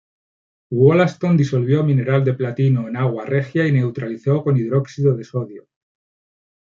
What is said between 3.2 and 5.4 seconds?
regia y neutralizó con hidróxido de